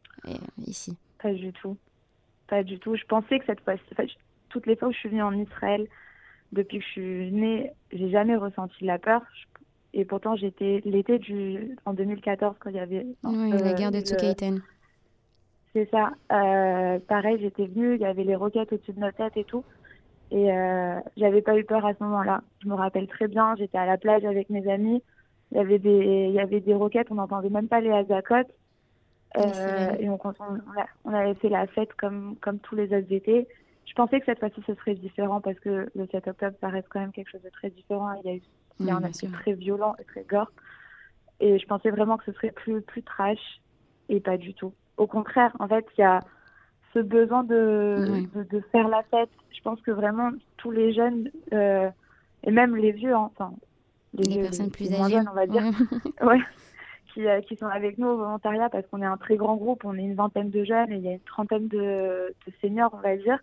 ici? 0.67 0.97
Pas 1.23 1.33
du 1.33 1.53
tout. 1.53 1.77
Pas 2.49 2.65
du 2.65 2.81
tout. 2.81 2.97
Je 2.97 3.05
pensais 3.05 3.39
que 3.39 3.47
cette 3.47 3.61
fois, 3.61 3.75
toutes 4.49 4.67
les 4.67 4.75
fois 4.75 4.89
où 4.89 4.93
je 4.93 4.99
suis 4.99 5.09
venue 5.09 5.23
en 5.23 5.33
Israël, 5.33 5.87
depuis 6.57 6.79
que 6.79 6.85
je 6.85 6.91
suis 6.91 7.33
née, 7.33 7.71
j'ai 7.93 8.11
jamais 8.11 8.37
ressenti 8.37 8.85
la 8.85 8.99
peur. 8.99 9.23
Et 9.95 10.05
pourtant, 10.05 10.37
j'étais 10.37 10.83
l'été 10.85 11.19
du 11.19 11.77
en 11.85 11.95
2014 11.95 12.57
quand 12.59 12.71
il 12.71 12.77
y 12.77 12.81
avait 12.81 13.07
oui, 13.25 13.51
la 13.53 13.73
guerre 13.73 13.93
de 13.93 14.01
Tsukaiten. 14.01 14.61
C'est 15.73 15.89
ça. 15.91 16.11
Euh, 16.33 16.99
pareil, 17.07 17.39
j'étais 17.41 17.67
venue, 17.67 17.95
il 17.95 18.01
y 18.01 18.07
avait 18.07 18.25
les 18.25 18.35
roquettes 18.35 18.73
au-dessus 18.73 18.93
de 18.93 19.01
nos 19.01 19.13
têtes 19.13 19.37
et 19.37 19.45
tout. 19.45 19.65
Et 20.31 20.51
euh, 20.51 20.99
j'avais 21.17 21.43
pas 21.43 21.57
eu 21.57 21.65
peur 21.65 21.85
à 21.87 21.95
ce 21.95 22.03
moment-là. 22.03 22.43
Je 22.63 22.69
me 22.69 22.75
rappelle 22.75 23.07
très 23.07 23.29
bien, 23.29 23.55
j'étais 23.57 23.79
à 23.79 23.87
la 23.87 23.97
plage 23.97 24.25
avec 24.25 24.51
mes 24.51 24.69
amis. 24.71 25.03
Il 25.53 25.59
y 25.59 25.61
avait 25.61 25.79
des, 25.79 26.27
il 26.29 26.35
y 26.35 26.41
avait 26.41 26.61
des 26.61 26.75
roquettes, 26.75 27.11
on 27.11 27.17
n'entendait 27.17 27.51
même 27.51 27.69
pas 27.69 27.81
les 27.81 27.91
azacotes. 27.91 28.51
Euh, 29.37 29.93
et 29.99 30.09
on, 30.09 30.19
on, 31.05 31.13
avait 31.13 31.35
fait 31.35 31.51
la 31.51 31.67
fête 31.67 31.93
comme, 31.95 32.37
comme 32.41 32.59
tous 32.59 32.75
les 32.75 32.85
autres 32.85 33.13
étés 33.13 33.47
je 33.87 33.95
pensais 33.95 34.21
que 34.21 34.27
cette 34.27 34.41
fois-ci 34.41 34.63
ce 34.67 34.75
serait 34.75 34.95
différent 34.95 35.41
parce 35.41 35.59
que 35.61 35.89
le 35.95 36.07
7 36.07 36.29
octobre 36.29 36.57
ça 36.61 36.69
reste 36.69 36.89
quand 36.91 37.01
même 37.01 37.13
quelque 37.13 37.31
chose 37.31 37.43
de 37.43 37.51
très 37.51 37.71
différent. 37.71 38.13
Il 38.25 38.31
y 38.31 38.33
a 38.33 38.37
eu 38.37 38.43
il 38.81 38.87
y 38.87 38.91
a 38.91 38.97
un 38.97 39.05
aspect 39.05 39.29
très 39.29 39.55
violent 39.55 39.95
et 39.99 40.05
très 40.05 40.23
gore. 40.25 40.53
Et 41.41 41.59
je 41.59 41.67
pensais 41.67 41.91
vraiment 41.91 42.17
que 42.17 42.25
ce 42.25 42.33
serait 42.33 42.51
plus 42.51 42.83
plus 42.83 43.03
trash 43.03 43.61
et 44.09 44.21
pas 44.21 44.37
du 44.37 44.55
tout. 44.55 44.73
Au 44.97 45.07
contraire, 45.07 45.55
en 45.59 45.69
fait, 45.69 45.87
il 45.97 46.01
y 46.01 46.05
a 46.05 46.21
ce 46.95 46.99
besoin 47.01 47.45
de, 47.45 48.27
de, 48.35 48.61
faire 48.73 48.89
la 48.89 49.03
fête. 49.11 49.29
Je 49.55 49.61
pense 49.61 49.81
que 49.83 49.91
vraiment 49.91 50.31
tous 50.57 50.71
les 50.71 50.95
jeunes 50.95 51.31
euh, 51.53 51.91
et 52.45 52.51
même 52.51 52.77
les 52.77 52.93
vieux, 52.93 53.15
hein, 53.15 53.31
enfin 53.35 53.53
les, 54.15 54.41
personnes 54.41 54.71
plus 54.71 54.93
âgées, 54.95 55.21
on 55.31 55.35
va 55.35 55.47
dire, 55.47 55.63
ouais. 56.23 56.41
qui, 57.13 57.27
euh, 57.27 57.41
qui, 57.43 57.57
sont 57.57 57.67
avec 57.67 57.99
nous 57.99 58.07
au 58.07 58.17
volontariat 58.17 58.71
parce 58.71 58.87
qu'on 58.87 59.03
est 59.03 59.07
un 59.07 59.19
très 59.19 59.37
grand 59.37 59.57
groupe, 59.57 59.85
on 59.85 59.95
est 59.95 60.03
une 60.03 60.15
vingtaine 60.15 60.51
de 60.51 60.65
jeunes 60.65 60.91
et 60.91 60.97
il 60.97 61.03
y 61.03 61.09
a 61.09 61.13
une 61.13 61.21
trentaine 61.21 61.69
de, 61.69 62.35
de 62.47 62.53
seniors, 62.63 62.95
on 62.95 63.01
va 63.01 63.17
dire. 63.17 63.39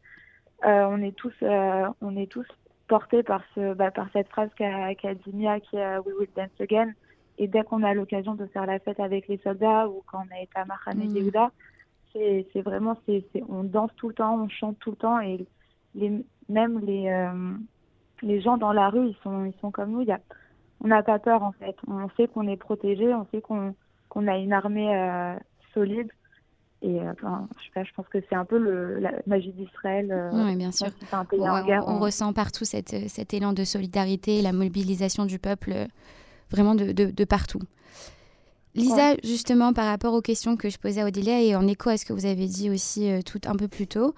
Euh, 0.66 0.86
on 0.90 1.02
est 1.02 1.16
tous, 1.16 1.34
euh, 1.42 1.88
on 2.02 2.16
est 2.16 2.32
tous 2.32 2.48
portés 2.88 3.24
par 3.24 3.42
ce, 3.54 3.74
bah, 3.74 3.92
par 3.92 4.08
cette 4.14 4.30
phrase 4.30 4.50
qu'a 4.56 4.96
qu 4.96 5.08
dit 5.26 5.36
Mia, 5.36 5.60
qui 5.60 5.76
est 5.76 5.98
We 6.00 6.16
will 6.18 6.30
dance 6.36 6.50
again. 6.60 6.92
Et 7.38 7.48
dès 7.48 7.64
qu'on 7.64 7.84
a 7.84 7.94
l'occasion 7.94 8.36
de 8.36 8.46
faire 8.46 8.66
la 8.66 8.80
fête 8.80 9.00
avec 9.00 9.28
les 9.28 9.38
soldats 9.40 9.88
ou 9.90 10.04
quand 10.06 10.20
on 10.20 10.42
été 10.42 10.56
à 10.56 10.66
Mahane 10.66 11.02
et 11.02 11.08
mmh. 11.08 11.18
Yehuda, 11.18 11.52
c'est 12.14 12.62
vraiment, 12.62 12.96
c'est 13.08 13.26
on 13.50 13.64
danse 13.64 13.90
tout 13.96 14.10
le 14.10 14.14
temps, 14.14 14.40
on 14.40 14.48
chante 14.48 14.78
tout 14.80 14.92
le 14.92 14.98
temps 14.98 15.20
et 15.20 15.46
les, 15.96 16.24
même 16.48 16.80
les, 16.80 17.10
euh, 17.10 17.54
les 18.22 18.40
gens 18.40 18.58
dans 18.58 18.72
la 18.72 18.90
rue, 18.90 19.08
ils 19.08 19.18
sont, 19.24 19.46
ils 19.46 19.60
sont 19.60 19.72
comme 19.72 19.92
nous. 19.92 20.02
Y 20.02 20.12
a, 20.12 20.20
on 20.82 20.88
n'a 20.88 21.02
pas 21.02 21.18
peur 21.18 21.44
en 21.44 21.54
fait. 21.54 21.76
On 21.88 22.08
sait 22.16 22.28
qu'on 22.28 22.48
est 22.48 22.58
protégé, 22.58 23.14
on 23.14 23.26
sait 23.32 23.42
qu'on 23.42 23.76
qu'on 24.10 24.28
a 24.28 24.38
une 24.38 24.54
armée 24.54 25.36
solide 25.74 26.12
et 26.84 27.00
euh, 27.00 27.14
enfin, 27.14 27.48
je, 27.58 27.64
sais 27.64 27.72
pas, 27.74 27.84
je 27.86 27.94
pense 27.96 28.06
que 28.10 28.18
c'est 28.30 28.36
un 28.36 28.44
peu 28.44 28.58
le, 28.58 29.00
la 29.00 29.12
magie 29.26 29.54
d'Israël. 29.54 30.12
Euh, 30.12 30.30
oui, 30.34 30.56
bien 30.58 30.72
sûr. 30.72 30.88
Un 31.14 31.24
pays 31.24 31.40
en 31.40 31.66
guerre, 31.66 31.86
on, 31.88 31.98
ressent 32.00 32.34
partout 32.34 32.66
cette, 32.66 33.10
cet 33.10 33.34
élan 33.34 33.54
de 33.54 33.64
solidarité, 33.64 34.42
la 34.42 34.52
mobilisation 34.52 35.26
du 35.26 35.40
peuple, 35.40 35.72
euh, 35.74 35.86
vraiment 36.52 36.76
de, 36.76 36.92
de, 36.92 37.24
partout. 37.24 37.62
Lisa, 38.76 39.16
justement, 39.24 39.72
par 39.72 39.86
rapport 39.86 40.14
aux 40.14 40.22
questions 40.22 40.58
que 40.58 40.70
je 40.70 40.78
posais 40.78 41.02
à 41.02 41.06
Odélia 41.06 41.42
et 41.42 41.56
en 41.56 41.66
écho 41.68 41.90
à 41.90 41.96
ce 41.96 42.06
que 42.06 42.12
vous 42.12 42.26
avez 42.26 42.48
dit 42.48 42.70
aussi 42.70 43.10
tout 43.24 43.40
un 43.46 43.56
peu 43.56 43.68
plus 43.68 43.88
tôt, 43.88 44.16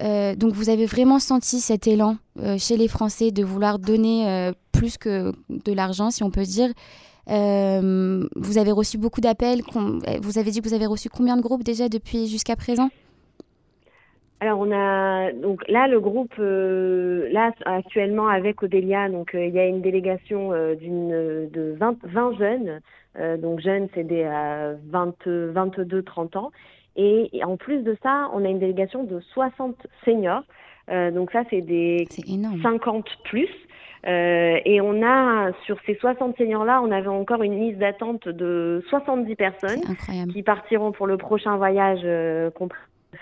donc 0.00 0.54
vous 0.54 0.70
avez 0.70 0.86
vraiment 0.86 1.18
senti 1.18 1.60
cet 1.60 1.86
élan 1.86 2.16
chez 2.56 2.78
les 2.78 2.88
Français 2.88 3.32
de 3.32 3.44
vouloir 3.44 3.78
donner 3.78 4.50
plus 4.72 4.96
que 4.96 5.32
de 5.50 5.72
l'argent, 5.72 6.10
si 6.10 6.22
on 6.22 6.30
peut 6.30 6.44
dire, 6.44 6.70
euh, 7.30 8.26
vous 8.34 8.58
avez 8.58 8.72
reçu 8.72 8.98
beaucoup 8.98 9.20
d'appels. 9.20 9.60
Vous 10.22 10.38
avez 10.38 10.50
dit 10.50 10.60
que 10.60 10.68
vous 10.68 10.74
avez 10.74 10.86
reçu 10.86 11.08
combien 11.08 11.36
de 11.36 11.42
groupes 11.42 11.62
déjà 11.62 11.88
depuis 11.88 12.26
jusqu'à 12.26 12.56
présent? 12.56 12.88
Alors 14.40 14.58
on 14.58 14.72
a 14.72 15.30
donc 15.30 15.62
là 15.68 15.86
le 15.86 16.00
groupe 16.00 16.34
euh, 16.40 17.28
là 17.30 17.52
actuellement 17.64 18.26
avec 18.26 18.60
Odélia 18.64 19.08
donc 19.08 19.36
euh, 19.36 19.46
il 19.46 19.54
y 19.54 19.58
a 19.60 19.66
une 19.66 19.82
délégation 19.82 20.50
d'une 20.74 21.48
de 21.48 21.76
20, 21.78 21.98
20 22.02 22.38
jeunes. 22.38 22.80
Donc 23.40 23.60
jeunes 23.60 23.88
c'est 23.94 24.04
des 24.04 24.24
20 24.24 25.14
22 25.26 26.02
30 26.02 26.36
ans. 26.36 26.50
Et, 26.96 27.30
et, 27.32 27.44
en 27.44 27.56
plus 27.56 27.82
de 27.82 27.96
ça 28.02 28.30
on 28.34 28.44
a 28.44 28.48
une 28.48 28.58
délégation 28.58 29.04
de 29.04 29.20
60 29.20 29.76
seniors. 30.04 30.42
Donc 30.88 31.30
ça 31.30 31.44
c'est 31.48 31.60
des 31.60 32.08
50 32.62 33.06
plus 33.24 33.48
euh, 34.06 34.58
et 34.64 34.80
on 34.80 35.02
a, 35.02 35.52
sur 35.64 35.78
ces 35.86 35.94
60 35.94 36.36
seniors-là, 36.36 36.82
on 36.82 36.90
avait 36.90 37.08
encore 37.08 37.42
une 37.42 37.58
liste 37.58 37.78
d'attente 37.78 38.28
de 38.28 38.82
70 38.88 39.36
personnes 39.36 39.80
qui 40.32 40.42
partiront 40.42 40.90
pour 40.90 41.06
le 41.06 41.16
prochain 41.16 41.56
voyage 41.56 42.00
euh, 42.04 42.50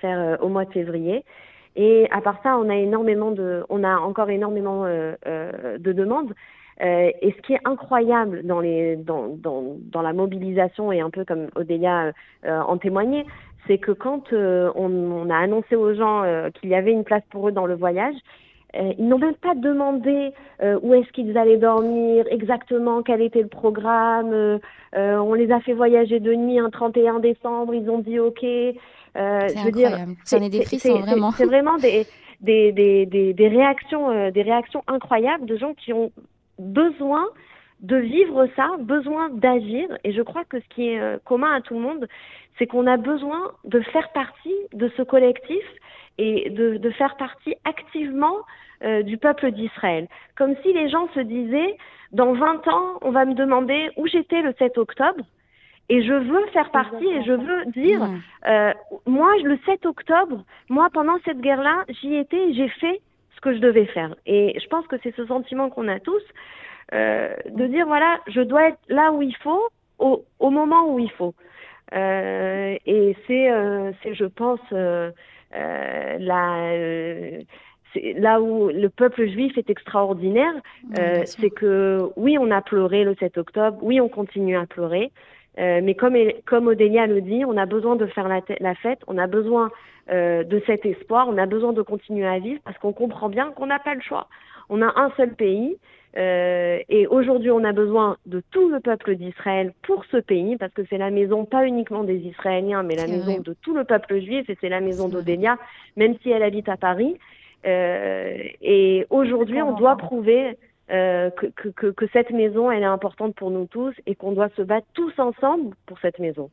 faire 0.00 0.38
au 0.40 0.48
mois 0.48 0.64
de 0.64 0.72
février. 0.72 1.24
Et 1.76 2.08
à 2.10 2.20
part 2.20 2.40
ça, 2.42 2.56
on 2.56 2.68
a 2.70 2.76
énormément 2.76 3.30
de, 3.30 3.64
on 3.68 3.84
a 3.84 3.96
encore 3.98 4.30
énormément 4.30 4.84
de 4.84 5.92
demandes. 5.92 6.34
et 6.80 7.34
ce 7.36 7.42
qui 7.42 7.52
est 7.52 7.60
incroyable 7.64 8.42
dans, 8.44 8.60
les, 8.60 8.96
dans, 8.96 9.28
dans, 9.28 9.76
dans, 9.78 10.02
la 10.02 10.12
mobilisation, 10.12 10.90
et 10.90 11.00
un 11.00 11.10
peu 11.10 11.24
comme 11.24 11.48
Odélia 11.54 12.12
en 12.44 12.76
témoignait, 12.78 13.24
c'est 13.66 13.78
que 13.78 13.92
quand 13.92 14.32
on, 14.32 14.76
on, 14.76 15.30
a 15.30 15.36
annoncé 15.36 15.76
aux 15.76 15.94
gens 15.94 16.24
qu'il 16.54 16.70
y 16.70 16.74
avait 16.74 16.92
une 16.92 17.04
place 17.04 17.22
pour 17.30 17.48
eux 17.48 17.52
dans 17.52 17.66
le 17.66 17.74
voyage, 17.76 18.16
euh, 18.16 18.48
ils 18.74 19.08
n'ont 19.08 19.18
même 19.18 19.34
pas 19.34 19.54
demandé 19.54 20.32
euh, 20.62 20.78
où 20.82 20.94
est-ce 20.94 21.10
qu'ils 21.12 21.36
allaient 21.36 21.56
dormir, 21.56 22.24
exactement 22.30 23.02
quel 23.02 23.20
était 23.22 23.42
le 23.42 23.48
programme. 23.48 24.32
Euh, 24.32 24.58
on 24.92 25.34
les 25.34 25.50
a 25.50 25.60
fait 25.60 25.72
voyager 25.72 26.20
de 26.20 26.34
nuit 26.34 26.58
un 26.58 26.70
31 26.70 27.20
décembre, 27.20 27.74
ils 27.74 27.88
ont 27.90 27.98
dit 27.98 28.18
OK. 28.18 28.40
c'est 28.40 28.76
incroyable. 29.16 30.14
J'en 30.28 30.42
ai 30.42 30.48
des 30.48 30.62
frissons, 30.64 31.00
vraiment. 31.00 31.32
C'est 31.32 31.46
vraiment 31.46 31.76
des, 31.78 32.06
des, 32.40 32.72
des, 32.72 33.06
des, 33.06 33.32
des 33.32 33.48
réactions, 33.48 34.30
des 34.30 34.42
réactions 34.42 34.82
incroyables 34.86 35.46
de 35.46 35.56
gens 35.56 35.74
qui 35.74 35.92
ont 35.92 36.12
besoin 36.58 37.26
de 37.80 37.96
vivre 37.96 38.46
ça, 38.56 38.76
besoin 38.78 39.30
d'agir. 39.30 39.88
Et 40.04 40.12
je 40.12 40.22
crois 40.22 40.44
que 40.44 40.60
ce 40.60 40.74
qui 40.74 40.88
est 40.90 41.24
commun 41.24 41.54
à 41.54 41.60
tout 41.60 41.74
le 41.74 41.80
monde, 41.80 42.06
c'est 42.58 42.66
qu'on 42.66 42.86
a 42.86 42.98
besoin 42.98 43.52
de 43.64 43.80
faire 43.80 44.12
partie 44.12 44.54
de 44.74 44.90
ce 44.96 45.02
collectif 45.02 45.64
et 46.20 46.50
de, 46.50 46.76
de 46.76 46.90
faire 46.90 47.16
partie 47.16 47.54
activement 47.64 48.36
euh, 48.84 49.02
du 49.02 49.16
peuple 49.16 49.50
d'Israël. 49.52 50.06
Comme 50.36 50.54
si 50.62 50.72
les 50.72 50.90
gens 50.90 51.08
se 51.14 51.20
disaient, 51.20 51.76
dans 52.12 52.34
20 52.34 52.68
ans, 52.68 52.98
on 53.00 53.10
va 53.10 53.24
me 53.24 53.34
demander 53.34 53.90
où 53.96 54.06
j'étais 54.06 54.42
le 54.42 54.54
7 54.58 54.76
octobre. 54.78 55.24
Et 55.88 56.02
je 56.02 56.12
veux 56.12 56.46
faire 56.48 56.70
partie 56.70 57.06
et 57.06 57.24
je 57.24 57.32
veux 57.32 57.64
dire, 57.72 58.06
euh, 58.46 58.72
moi, 59.06 59.32
le 59.42 59.58
7 59.66 59.86
octobre, 59.86 60.44
moi, 60.68 60.88
pendant 60.92 61.16
cette 61.24 61.40
guerre-là, 61.40 61.84
j'y 61.88 62.14
étais 62.14 62.50
et 62.50 62.54
j'ai 62.54 62.68
fait 62.68 63.00
ce 63.34 63.40
que 63.40 63.54
je 63.54 63.58
devais 63.58 63.86
faire. 63.86 64.14
Et 64.26 64.58
je 64.60 64.66
pense 64.68 64.86
que 64.86 64.96
c'est 65.02 65.14
ce 65.16 65.26
sentiment 65.26 65.68
qu'on 65.68 65.88
a 65.88 65.98
tous, 65.98 66.22
euh, 66.92 67.34
de 67.48 67.66
dire, 67.66 67.86
voilà, 67.86 68.20
je 68.28 68.40
dois 68.42 68.68
être 68.68 68.78
là 68.88 69.10
où 69.10 69.22
il 69.22 69.34
faut, 69.36 69.68
au, 69.98 70.24
au 70.38 70.50
moment 70.50 70.92
où 70.92 70.98
il 70.98 71.10
faut. 71.12 71.34
Euh, 71.92 72.76
et 72.86 73.16
c'est, 73.26 73.50
c'est, 74.02 74.14
je 74.14 74.26
pense, 74.26 74.60
la, 75.52 76.72
euh, 76.72 77.40
là 77.94 78.40
où 78.40 78.68
le 78.68 78.88
peuple 78.88 79.26
juif 79.26 79.56
est 79.58 79.70
extraordinaire, 79.70 80.54
euh, 80.98 81.22
c'est 81.24 81.50
que 81.50 82.10
oui, 82.16 82.38
on 82.38 82.50
a 82.50 82.62
pleuré 82.62 83.04
le 83.04 83.14
7 83.16 83.38
octobre, 83.38 83.78
oui, 83.82 84.00
on 84.00 84.08
continue 84.08 84.56
à 84.56 84.66
pleurer, 84.66 85.10
euh, 85.58 85.80
mais 85.82 85.94
comme, 85.94 86.16
comme 86.46 86.68
Odélia 86.68 87.06
le 87.06 87.20
dit, 87.20 87.44
on 87.44 87.56
a 87.56 87.66
besoin 87.66 87.96
de 87.96 88.06
faire 88.06 88.28
la, 88.28 88.40
la 88.60 88.74
fête, 88.74 89.00
on 89.06 89.18
a 89.18 89.26
besoin 89.26 89.70
euh, 90.10 90.44
de 90.44 90.62
cet 90.66 90.86
espoir, 90.86 91.28
on 91.28 91.38
a 91.38 91.46
besoin 91.46 91.72
de 91.72 91.82
continuer 91.82 92.26
à 92.26 92.38
vivre 92.38 92.60
parce 92.64 92.78
qu'on 92.78 92.92
comprend 92.92 93.28
bien 93.28 93.50
qu'on 93.52 93.66
n'a 93.66 93.78
pas 93.78 93.94
le 93.94 94.00
choix. 94.00 94.28
On 94.70 94.80
a 94.80 94.92
un 94.98 95.10
seul 95.16 95.34
pays 95.34 95.76
euh, 96.16 96.78
et 96.88 97.06
aujourd'hui, 97.06 97.50
on 97.50 97.62
a 97.62 97.72
besoin 97.72 98.16
de 98.26 98.42
tout 98.50 98.68
le 98.68 98.80
peuple 98.80 99.14
d'Israël 99.16 99.72
pour 99.82 100.04
ce 100.10 100.16
pays, 100.16 100.56
parce 100.56 100.72
que 100.72 100.82
c'est 100.90 100.98
la 100.98 101.10
maison 101.10 101.44
pas 101.44 101.66
uniquement 101.66 102.04
des 102.04 102.18
Israéliens, 102.18 102.82
mais 102.82 102.96
la 102.96 103.06
maison 103.06 103.38
de 103.38 103.54
tout 103.62 103.74
le 103.74 103.84
peuple 103.84 104.20
juif, 104.20 104.48
et 104.50 104.58
c'est 104.60 104.68
la 104.68 104.80
maison 104.80 105.08
d'Odélia, 105.08 105.56
même 105.96 106.16
si 106.22 106.30
elle 106.30 106.42
habite 106.42 106.68
à 106.68 106.76
Paris. 106.76 107.16
Euh, 107.66 108.38
et 108.60 109.06
aujourd'hui, 109.10 109.62
on 109.62 109.74
doit 109.74 109.96
prouver 109.96 110.56
euh, 110.90 111.30
que, 111.30 111.68
que, 111.68 111.86
que, 111.86 112.06
cette 112.12 112.30
maison, 112.30 112.72
elle 112.72 112.82
est 112.82 112.86
importante 112.86 113.36
pour 113.36 113.50
nous 113.50 113.66
tous, 113.66 113.94
et 114.06 114.16
qu'on 114.16 114.32
doit 114.32 114.48
se 114.56 114.62
battre 114.62 114.88
tous 114.94 115.12
ensemble 115.18 115.76
pour 115.86 115.98
cette 116.00 116.18
maison. 116.18 116.50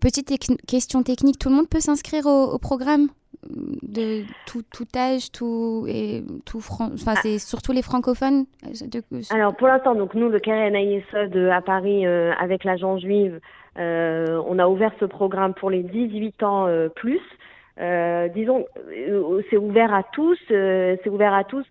Petite 0.00 0.32
question 0.68 1.02
technique, 1.02 1.38
tout 1.40 1.48
le 1.48 1.56
monde 1.56 1.68
peut 1.68 1.80
s'inscrire 1.80 2.26
au, 2.26 2.52
au 2.52 2.58
programme? 2.58 3.08
De 3.82 4.22
tout, 4.46 4.62
tout, 4.72 4.86
âge, 4.96 5.32
tout 5.32 5.86
et 5.88 6.22
tout 6.44 6.58
enfin 6.58 7.14
ah. 7.16 7.20
c'est 7.22 7.38
surtout 7.38 7.72
les 7.72 7.82
francophones. 7.82 8.44
De... 8.62 9.02
Alors 9.30 9.56
pour 9.56 9.68
l'instant 9.68 9.94
donc 9.94 10.14
nous 10.14 10.28
le 10.28 10.38
Keren 10.38 10.74
Ayesod 10.74 11.36
à 11.36 11.60
Paris 11.60 12.06
euh, 12.06 12.32
avec 12.38 12.64
l'agence 12.64 13.02
juive, 13.02 13.40
euh, 13.78 14.42
on 14.46 14.58
a 14.58 14.68
ouvert 14.68 14.92
ce 15.00 15.04
programme 15.04 15.54
pour 15.54 15.70
les 15.70 15.82
18 15.82 16.42
ans 16.42 16.66
euh, 16.66 16.88
plus. 16.88 17.20
Euh, 17.80 18.28
disons 18.28 18.66
c'est 19.50 19.56
ouvert 19.56 19.94
à 19.94 20.02
tous, 20.02 20.38
c'est 20.48 21.08
ouvert 21.08 21.34
à 21.34 21.44
tous. 21.44 21.64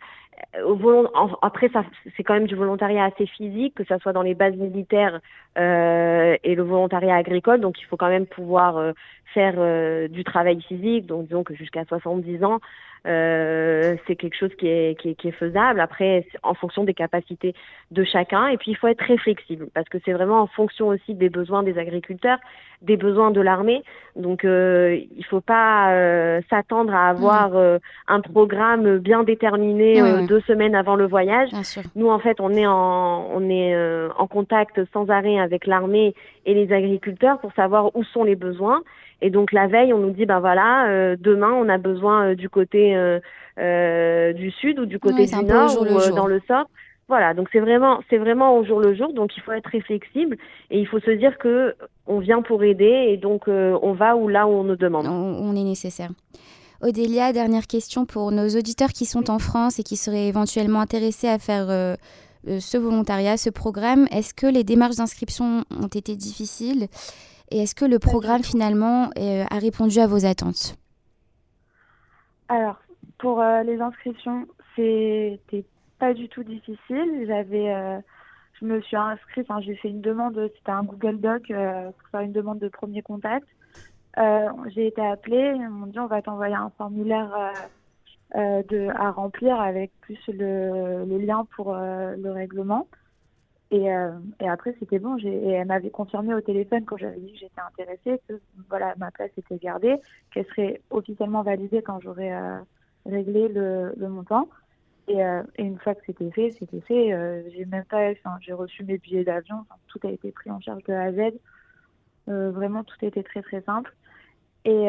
Après, 1.42 1.70
ça, 1.70 1.84
c'est 2.16 2.24
quand 2.24 2.34
même 2.34 2.48
du 2.48 2.56
volontariat 2.56 3.06
assez 3.06 3.26
physique, 3.26 3.76
que 3.76 3.86
ça 3.86 3.98
soit 4.00 4.14
dans 4.14 4.22
les 4.22 4.36
bases 4.36 4.56
militaires 4.56 5.20
euh, 5.58 6.38
et 6.44 6.56
le 6.56 6.64
volontariat 6.64 7.16
agricole. 7.16 7.60
Donc, 7.60 7.80
il 7.82 7.86
faut 7.86 7.98
quand 7.98 8.10
même 8.10 8.26
pouvoir 8.26 8.78
euh, 8.78 8.92
faire 9.34 9.56
euh, 9.58 10.08
du 10.08 10.24
travail 10.24 10.62
physique. 10.62 11.06
Donc, 11.06 11.28
disons 11.28 11.44
que 11.44 11.56
jusqu'à 11.56 11.86
70 11.86 12.44
ans, 12.44 12.60
euh, 13.08 13.96
c'est 14.06 14.16
quelque 14.16 14.36
chose 14.36 14.52
qui 14.58 14.68
est, 14.68 15.00
qui 15.00 15.10
est, 15.10 15.16
qui, 15.16 15.30
est, 15.30 15.32
faisable. 15.32 15.80
Après, 15.80 16.26
en 16.44 16.54
fonction 16.54 16.84
des 16.84 16.94
capacités 16.94 17.54
de 17.92 18.04
chacun. 18.04 18.48
Et 18.48 18.58
puis, 18.58 18.72
il 18.72 18.76
faut 18.76 18.88
être 18.88 19.00
très 19.00 19.18
flexible 19.18 19.68
parce 19.74 19.88
que 19.88 19.98
c'est 20.04 20.12
vraiment 20.12 20.42
en 20.42 20.48
fonction 20.48 20.88
aussi 20.88 21.14
des 21.14 21.30
besoins 21.30 21.64
des 21.64 21.78
agriculteurs, 21.78 22.40
des 22.82 22.98
besoins 22.98 23.32
de 23.32 23.40
l'armée. 23.40 23.84
Donc, 24.16 24.44
euh, 24.44 25.00
il 25.16 25.26
faut 25.26 25.42
pas 25.42 25.92
euh, 25.94 26.42
s'attendre 26.50 26.94
à 26.94 27.08
avoir 27.08 27.52
mmh. 27.52 27.80
un 28.08 28.22
programme 28.22 28.98
bien 28.98 29.24
déterminé 29.24 30.02
mmh. 30.02 30.28
deux 30.28 30.42
semaines 30.42 30.76
avant 30.76 30.96
le 30.96 31.08
voyage. 31.08 31.50
Nous, 31.96 32.10
en 32.10 32.20
fait, 32.20 32.42
on 32.42 32.52
est 32.52 32.68
en, 32.68 33.30
on 33.34 33.50
est 33.50 33.78
en 34.18 34.28
contact 34.28 34.82
sans 34.92 35.10
arrêt 35.10 35.40
avec 35.40 35.66
l'armée 35.66 36.14
et 36.48 36.54
les 36.54 36.74
agriculteurs 36.74 37.40
pour 37.40 37.52
savoir 37.54 37.96
où 37.96 38.04
sont 38.06 38.24
les 38.24 38.36
besoins. 38.36 38.82
Et 39.22 39.30
donc 39.30 39.52
la 39.52 39.68
veille, 39.68 39.94
on 39.94 40.00
nous 40.00 40.12
dit 40.12 40.26
ben 40.26 40.40
voilà, 40.40 40.88
euh, 40.88 41.16
demain 41.20 41.52
on 41.52 41.70
a 41.70 41.78
besoin 41.78 42.30
euh, 42.30 42.36
du 42.36 42.50
côté 42.50 42.96
euh, 42.96 44.34
du 44.34 44.50
sud 44.52 44.80
ou 44.80 44.86
du 44.86 44.98
côté 44.98 45.26
du 45.26 45.46
nord 45.46 45.80
ou 45.80 45.86
dans 46.16 46.28
le 46.28 46.42
sort. 46.48 46.70
Voilà, 47.10 47.34
donc 47.34 47.48
c'est 47.52 47.60
vraiment 47.60 48.00
c'est 48.10 48.18
vraiment 48.18 48.58
au 48.58 48.66
jour 48.66 48.80
le 48.80 48.96
jour, 48.96 49.14
donc 49.14 49.36
il 49.38 49.44
faut 49.44 49.52
être 49.52 49.64
très 49.64 49.82
flexible 49.82 50.38
et 50.72 50.80
il 50.80 50.88
faut 50.88 51.00
se 51.00 51.12
dire 51.12 51.38
que 51.38 51.76
on 52.06 52.20
vient 52.20 52.42
pour 52.42 52.64
aider 52.64 53.08
et 53.10 53.18
donc 53.18 53.48
on 53.48 53.94
va 53.94 54.16
où 54.16 54.28
là 54.28 54.48
où 54.48 54.52
on 54.52 54.64
nous 54.64 54.76
demande. 54.76 55.08
On, 55.08 55.56
est 55.56 55.64
nécessaire. 55.64 56.10
Odélia, 56.82 57.34
dernière 57.34 57.66
question 57.66 58.06
pour 58.06 58.32
nos 58.32 58.50
auditeurs 58.50 58.90
qui 58.90 59.06
sont 59.06 59.32
en 59.32 59.40
France 59.40 59.80
et 59.80 59.84
qui 59.84 59.96
seraient 59.96 60.28
éventuellement 60.28 60.82
intéressés 60.82 61.30
à 61.30 61.40
faire 61.40 61.98
ce 62.60 62.78
volontariat, 62.78 63.38
ce 63.38 63.50
programme. 63.50 64.08
Est-ce 64.12 64.34
que 64.34 64.48
les 64.48 64.64
démarches 64.64 64.96
d'inscription 64.96 65.64
ont 65.72 65.88
été 65.88 66.16
difficiles 66.16 66.88
et 67.50 67.64
est-ce 67.64 67.76
que 67.76 67.86
le 67.86 68.00
programme 68.00 68.44
finalement 68.44 69.10
euh, 69.18 69.46
a 69.50 69.60
répondu 69.60 70.00
à 70.00 70.08
vos 70.08 70.26
attentes? 70.26 70.76
Alors, 72.50 72.80
pour 73.20 73.42
euh, 73.42 73.64
les 73.64 73.80
inscriptions, 73.80 74.46
c'était 74.76 75.66
pas 75.98 76.14
du 76.14 76.28
tout 76.28 76.44
difficile. 76.44 77.26
J'avais, 77.26 77.74
euh, 77.74 78.00
je 78.60 78.66
me 78.66 78.82
suis 78.82 78.98
inscrite, 78.98 79.48
j'ai 79.62 79.76
fait 79.76 79.90
une 79.90 80.02
demande, 80.02 80.36
c'était 80.58 80.72
un 80.72 80.84
Google 80.84 81.20
Doc 81.20 81.44
pour 81.48 82.10
faire 82.12 82.22
une 82.22 82.34
demande 82.34 82.60
de 82.60 82.68
premier 82.68 83.02
contact. 83.02 83.48
j'ai 84.74 84.88
été 84.88 85.06
appelée, 85.06 85.54
ils 85.56 85.70
m'ont 85.70 85.88
dit 85.88 86.00
on 86.00 86.08
va 86.08 86.22
t'envoyer 86.22 86.56
un 86.56 86.72
formulaire 86.78 87.54
de, 88.36 88.90
à 88.96 89.12
remplir 89.12 89.60
avec 89.60 89.92
plus 90.02 90.20
le, 90.28 91.06
lien 91.18 91.46
pour 91.56 91.74
le 91.74 92.32
règlement. 92.32 92.88
Et, 93.70 93.94
euh, 93.94 94.12
et 94.40 94.48
après, 94.48 94.76
c'était 94.80 95.00
bon. 95.00 95.18
Et 95.18 95.50
elle 95.50 95.68
m'avait 95.68 95.90
confirmé 95.90 96.34
au 96.34 96.42
téléphone 96.42 96.86
quand 96.86 96.98
j'avais 96.98 97.20
dit 97.20 97.34
que 97.34 97.40
j'étais 97.40 97.62
intéressée 97.62 98.22
que 98.28 98.40
voilà, 98.70 98.94
ma 98.98 99.12
place 99.12 99.32
était 99.38 99.58
gardée, 99.58 99.98
qu'elle 100.32 100.46
serait 100.46 100.82
officiellement 100.90 101.42
validée 101.42 101.82
quand 101.82 102.00
j'aurais 102.00 102.34
euh, 102.34 102.60
réglé 103.06 103.50
le, 103.50 103.94
montant. 104.08 104.48
Et, 105.10 105.24
euh, 105.24 105.44
et, 105.58 105.64
une 105.64 105.80
fois 105.80 105.96
que 105.96 106.02
c'était 106.06 106.32
fait, 106.32 106.52
c'était 106.52 106.82
fait. 106.82 107.14
Euh, 107.14 107.44
j'ai 107.52 107.66
même 107.66 107.86
pas, 107.86 108.14
j'ai 108.42 108.54
reçu 108.54 108.84
mes 108.84 108.98
billets 108.98 109.24
d'avion. 109.24 109.66
tout 109.88 110.00
a 110.04 110.12
été 110.12 110.32
pris 110.32 110.50
en 110.50 110.60
charge 110.62 110.84
de 110.84 110.94
A 110.94 111.04
à 111.04 111.12
Z. 111.12 111.34
Euh, 112.30 112.52
vraiment, 112.52 112.84
tout 112.84 112.98
était 113.02 113.24
très 113.24 113.42
très 113.42 113.62
simple. 113.62 113.94
Et, 114.66 114.88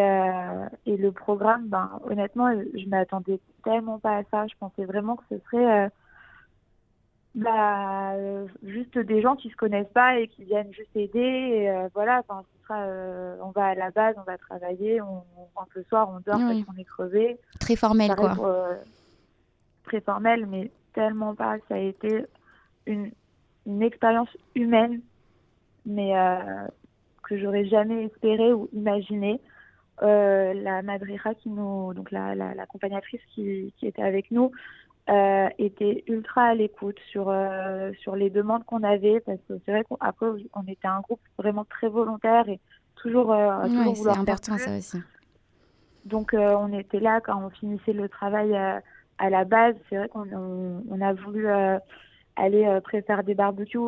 et 0.86 0.96
le 0.96 1.12
programme, 1.12 1.68
ben, 1.68 2.00
honnêtement, 2.04 2.50
je 2.52 2.88
m'attendais 2.88 3.38
tellement 3.62 3.98
pas 4.00 4.16
à 4.16 4.22
ça. 4.24 4.46
Je 4.48 4.54
pensais 4.58 4.84
vraiment 4.84 5.14
que 5.14 5.22
ce 5.30 5.38
serait 5.44 5.90
bah, 7.38 8.14
euh, 8.14 8.46
juste 8.64 8.98
des 8.98 9.22
gens 9.22 9.36
qui 9.36 9.48
se 9.50 9.56
connaissent 9.56 9.92
pas 9.94 10.18
et 10.18 10.28
qui 10.28 10.44
viennent 10.44 10.72
juste 10.72 10.94
aider. 10.96 11.18
Et, 11.18 11.70
euh, 11.70 11.88
voilà, 11.94 12.20
enfin, 12.20 12.42
ce 12.52 12.62
sera, 12.64 12.80
euh, 12.82 13.36
on 13.42 13.50
va 13.50 13.66
à 13.66 13.74
la 13.74 13.90
base, 13.90 14.16
on 14.18 14.22
va 14.22 14.36
travailler, 14.38 15.00
on, 15.00 15.22
on 15.36 15.46
rentre 15.54 15.72
le 15.76 15.84
soir, 15.84 16.08
on 16.10 16.20
dort 16.20 16.40
parce 16.40 16.64
qu'on 16.64 16.76
est 16.76 16.84
crevé. 16.84 17.38
Très 17.60 17.76
formel, 17.76 18.14
quoi. 18.16 18.34
très 19.84 20.00
formel, 20.00 20.46
mais 20.46 20.70
tellement 20.94 21.34
pas. 21.34 21.58
Ça 21.68 21.76
a 21.76 21.78
été 21.78 22.24
une, 22.86 23.10
une 23.66 23.82
expérience 23.82 24.30
humaine, 24.54 25.00
mais 25.86 26.14
que 27.22 27.38
j'aurais 27.38 27.66
jamais 27.66 28.04
espéré 28.04 28.52
ou 28.52 28.68
imaginé. 28.72 29.40
La 30.00 30.82
madrira 30.82 31.34
qui 31.34 31.48
nous, 31.48 31.94
donc 31.94 32.10
la, 32.10 32.34
la, 32.34 32.54
l'accompagnatrice 32.54 33.20
qui, 33.34 33.72
qui 33.78 33.86
était 33.86 34.02
avec 34.02 34.30
nous, 34.30 34.52
euh, 35.08 35.48
était 35.58 36.04
ultra 36.06 36.48
à 36.48 36.54
l'écoute 36.54 36.98
sur 37.10 37.30
euh, 37.30 37.92
sur 38.02 38.14
les 38.14 38.28
demandes 38.28 38.64
qu'on 38.64 38.82
avait 38.82 39.20
parce 39.20 39.38
que 39.48 39.54
c'est 39.64 39.72
vrai 39.72 39.82
qu'après 39.88 40.26
on 40.52 40.66
était 40.66 40.86
un 40.86 41.00
groupe 41.00 41.22
vraiment 41.38 41.64
très 41.64 41.88
volontaire 41.88 42.46
et 42.50 42.60
toujours, 42.94 43.32
euh, 43.32 43.66
toujours 43.68 43.96
c'est 43.96 44.18
important 44.18 44.58
ça 44.58 44.76
aussi 44.76 44.98
Donc 46.04 46.34
on 46.34 46.78
était 46.78 47.00
là 47.00 47.22
quand 47.22 47.42
on 47.42 47.48
finissait 47.48 47.94
le 47.94 48.10
travail 48.10 48.54
à 48.54 49.30
la 49.30 49.44
base. 49.46 49.76
C'est 49.88 49.96
vrai 49.96 50.08
qu'on 50.10 50.28
on, 50.30 51.00
a 51.00 51.14
voulu 51.14 51.48
aller 52.36 52.78
préparer 52.84 53.22
des 53.22 53.34
barbecues 53.34 53.78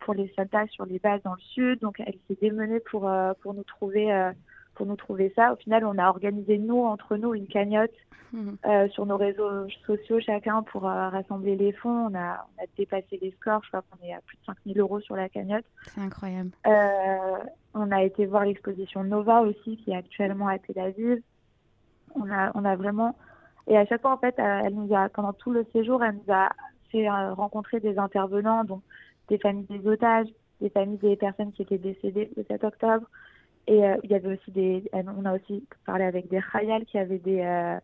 pour 0.00 0.14
les 0.14 0.32
soldats 0.34 0.66
sur 0.68 0.86
les 0.86 0.98
bases 0.98 1.20
dans 1.24 1.34
le 1.34 1.42
sud. 1.42 1.80
Donc 1.80 2.00
elle 2.00 2.16
s'est 2.26 2.38
démenée 2.40 2.80
pour, 2.80 3.10
pour 3.42 3.52
nous 3.52 3.64
trouver 3.64 4.32
pour 4.80 4.86
nous 4.86 4.96
trouver 4.96 5.30
ça. 5.36 5.52
Au 5.52 5.56
final, 5.56 5.84
on 5.84 5.98
a 5.98 6.08
organisé 6.08 6.56
nous 6.56 6.84
entre 6.84 7.18
nous 7.18 7.34
une 7.34 7.46
cagnotte 7.46 7.92
Mhm. 8.32 8.58
Euh, 8.64 8.88
sur 8.90 9.06
nos 9.06 9.16
réseaux 9.16 9.68
sociaux 9.86 10.20
chacun 10.20 10.62
pour 10.62 10.86
euh, 10.88 11.08
rassembler 11.08 11.56
les 11.56 11.72
fonds. 11.72 12.08
On 12.10 12.14
a, 12.14 12.46
on 12.56 12.62
a, 12.62 12.66
dépassé 12.76 13.18
les 13.20 13.32
scores. 13.32 13.62
Je 13.64 13.68
crois 13.68 13.82
qu'on 13.82 14.06
est 14.06 14.12
à 14.12 14.20
plus 14.20 14.36
de 14.36 14.44
5000 14.46 14.78
euros 14.78 15.00
sur 15.00 15.16
la 15.16 15.28
cagnotte. 15.28 15.64
C'est 15.86 16.00
incroyable. 16.00 16.50
Euh, 16.66 17.38
on 17.74 17.90
a 17.90 18.02
été 18.02 18.26
voir 18.26 18.44
l'exposition 18.44 19.02
Nova 19.02 19.40
aussi, 19.40 19.76
qui 19.78 19.90
est 19.90 19.96
actuellement 19.96 20.48
à 20.48 20.58
Tel 20.58 20.78
Aviv. 20.78 21.20
On 22.14 22.30
a, 22.30 22.52
on 22.54 22.64
a 22.64 22.76
vraiment. 22.76 23.16
Et 23.66 23.76
à 23.76 23.84
chaque 23.86 24.02
fois, 24.02 24.12
en 24.12 24.18
fait, 24.18 24.34
elle 24.38 24.74
nous 24.74 24.94
a, 24.94 25.08
pendant 25.08 25.32
tout 25.32 25.50
le 25.50 25.66
séjour, 25.72 26.02
elle 26.02 26.14
nous 26.14 26.32
a 26.32 26.50
fait 26.90 27.08
rencontrer 27.08 27.80
des 27.80 27.98
intervenants, 27.98 28.64
donc 28.64 28.82
des 29.28 29.38
familles 29.38 29.66
des 29.66 29.86
otages, 29.86 30.26
des 30.60 30.70
familles 30.70 30.98
des 30.98 31.16
personnes 31.16 31.52
qui 31.52 31.62
étaient 31.62 31.78
décédées 31.78 32.30
le 32.36 32.44
7 32.44 32.64
octobre. 32.64 33.06
Et 33.66 33.82
il 34.02 34.10
y 34.10 34.14
avait 34.14 34.34
aussi 34.34 34.50
des, 34.50 34.82
on 34.92 35.24
a 35.24 35.34
aussi 35.34 35.64
parlé 35.86 36.04
avec 36.04 36.28
des 36.28 36.40
khayals 36.52 36.84
qui 36.86 36.98
avaient 36.98 37.18
des, 37.18 37.78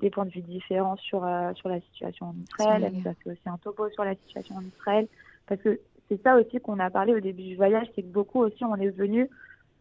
des 0.00 0.10
points 0.10 0.24
de 0.24 0.30
vue 0.30 0.40
différents 0.40 0.96
sur, 0.96 1.24
euh, 1.24 1.52
sur 1.54 1.68
la 1.68 1.80
situation 1.80 2.26
en 2.26 2.34
Israël. 2.42 2.84
Elle 2.84 3.00
nous 3.00 3.08
a 3.08 3.14
fait 3.14 3.30
aussi 3.30 3.48
un 3.48 3.58
topo 3.58 3.88
sur 3.90 4.04
la 4.04 4.14
situation 4.16 4.56
en 4.56 4.62
Israël. 4.62 5.06
Parce 5.46 5.60
que 5.62 5.78
c'est 6.08 6.20
ça 6.22 6.36
aussi 6.36 6.58
qu'on 6.58 6.78
a 6.80 6.90
parlé 6.90 7.14
au 7.14 7.20
début 7.20 7.42
du 7.42 7.56
voyage, 7.56 7.86
c'est 7.94 8.02
que 8.02 8.08
beaucoup 8.08 8.40
aussi 8.40 8.64
on 8.64 8.76
est 8.76 8.90
venu 8.90 9.28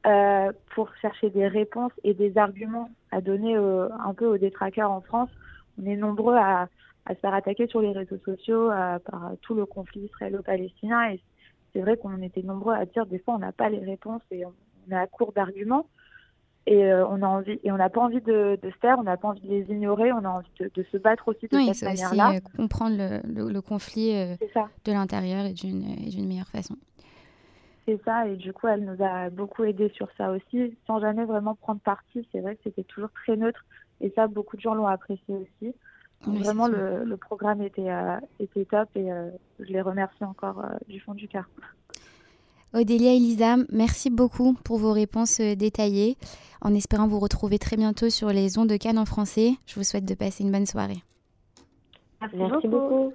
euh, 0.05 0.51
pour 0.75 0.93
chercher 1.01 1.29
des 1.29 1.47
réponses 1.47 1.91
et 2.03 2.13
des 2.13 2.37
arguments 2.37 2.89
à 3.11 3.21
donner 3.21 3.55
un 3.55 4.13
peu 4.13 4.27
aux 4.27 4.37
détraqueurs 4.37 4.91
en 4.91 5.01
France. 5.01 5.29
On 5.81 5.85
est 5.85 5.95
nombreux 5.95 6.35
à, 6.35 6.67
à 7.05 7.15
se 7.15 7.19
faire 7.19 7.33
attaquer 7.33 7.67
sur 7.67 7.81
les 7.81 7.91
réseaux 7.91 8.19
sociaux 8.23 8.69
euh, 8.69 8.99
par 8.99 9.31
tout 9.41 9.55
le 9.55 9.65
conflit 9.65 10.01
israélo-palestinien. 10.01 11.11
Et 11.11 11.21
c'est 11.73 11.81
vrai 11.81 11.97
qu'on 11.97 12.21
était 12.21 12.43
nombreux 12.43 12.75
à 12.75 12.85
dire 12.85 13.05
des 13.05 13.19
fois 13.19 13.35
on 13.35 13.39
n'a 13.39 13.51
pas 13.51 13.69
les 13.69 13.83
réponses 13.83 14.21
et 14.31 14.45
on, 14.45 14.53
on 14.87 14.91
est 14.91 14.97
à 14.97 15.07
court 15.07 15.33
d'arguments 15.33 15.85
et 16.69 16.85
euh, 16.85 17.07
on 17.07 17.23
a 17.23 17.27
envie 17.27 17.59
et 17.63 17.71
on 17.71 17.77
n'a 17.77 17.89
pas 17.89 18.01
envie 18.01 18.21
de, 18.21 18.59
de, 18.61 18.69
se 18.69 18.77
taire, 18.77 18.97
on 18.99 19.03
n'a 19.03 19.17
pas 19.17 19.29
envie 19.29 19.41
de 19.41 19.47
les 19.47 19.65
ignorer, 19.71 20.11
on 20.11 20.23
a 20.23 20.29
envie 20.29 20.51
de, 20.59 20.85
se 20.91 20.97
battre 20.97 21.27
aussi 21.27 21.47
de 21.47 21.73
cette 21.73 21.81
manière-là. 21.81 22.33
Euh, 22.35 22.39
comprendre 22.55 22.95
le, 22.95 23.49
le, 23.49 23.61
conflit 23.61 24.15
euh, 24.15 24.35
de 24.85 24.91
l'intérieur 24.91 25.45
et 25.45 25.53
d'une 25.53 26.27
meilleure 26.27 26.47
façon. 26.47 26.75
C'est 27.87 27.99
ça, 28.05 28.27
et 28.27 28.35
du 28.35 28.53
coup, 28.53 28.67
elle 28.67 28.85
nous 28.85 29.03
a 29.03 29.31
beaucoup 29.31 29.63
aidé 29.63 29.89
sur 29.95 30.09
ça 30.15 30.31
aussi, 30.31 30.77
sans 30.85 30.99
jamais 30.99 31.25
vraiment 31.25 31.55
prendre 31.55 31.81
parti. 31.81 32.27
C'est 32.31 32.39
vrai 32.39 32.55
que 32.55 32.61
c'était 32.65 32.83
toujours 32.83 33.09
très 33.11 33.35
neutre, 33.35 33.65
et 33.99 34.11
ça, 34.15 34.27
beaucoup 34.27 34.55
de 34.55 34.61
gens 34.61 34.75
l'ont 34.75 34.85
apprécié 34.85 35.33
aussi. 35.33 35.73
vraiment, 36.21 36.67
le, 36.67 37.03
le, 37.03 37.17
programme 37.17 37.63
était, 37.63 37.89
était 38.39 38.65
top, 38.65 38.89
et 38.95 39.09
je 39.59 39.73
les 39.73 39.81
remercie 39.81 40.23
encore 40.23 40.63
du 40.87 40.99
fond 40.99 41.15
du 41.15 41.27
cœur. 41.27 41.49
Odélia 42.73 43.13
et 43.13 43.19
Lisa, 43.19 43.55
merci 43.71 44.09
beaucoup 44.11 44.53
pour 44.63 44.77
vos 44.77 44.93
réponses 44.93 45.39
euh, 45.39 45.55
détaillées. 45.55 46.17
En 46.61 46.75
espérant 46.75 47.07
vous 47.07 47.19
retrouver 47.19 47.57
très 47.57 47.77
bientôt 47.77 48.09
sur 48.09 48.29
les 48.29 48.57
ondes 48.59 48.69
de 48.69 48.77
Cannes 48.77 48.99
en 48.99 49.05
français, 49.05 49.53
je 49.65 49.75
vous 49.75 49.83
souhaite 49.83 50.05
de 50.05 50.13
passer 50.13 50.43
une 50.43 50.51
bonne 50.51 50.65
soirée. 50.65 51.01
Merci, 52.33 52.67
beaucoup. 52.67 53.11